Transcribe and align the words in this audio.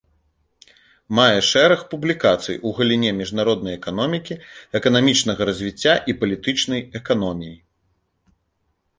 Мае 1.17 1.39
шэраг 1.49 1.81
публікацый 1.91 2.55
у 2.69 2.71
галіне 2.77 3.11
міжнароднай 3.19 3.75
эканомікі, 3.79 4.37
эканамічнага 4.79 5.41
развіцця, 5.51 5.93
і 6.13 6.15
палітычнай 6.23 6.81
эканоміі. 7.01 7.53